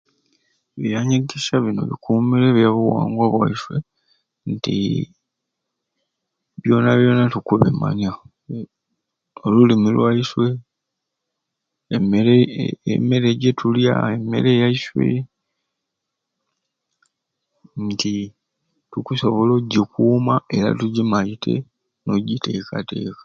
[0.75, 3.75] Ebyanyegesya bini bikumire ebyabuwangwa bwaiswe
[4.51, 4.75] nti
[6.61, 8.11] byona byona tukubimanya
[9.45, 10.45] olulumi lwaiswe
[11.95, 12.35] emere
[12.93, 15.07] emere jetulya emere yaiswe
[17.87, 18.13] nti
[18.91, 21.53] tukusobola ogyikuuma era tugyimaite
[22.13, 23.19] ogiteekateeka.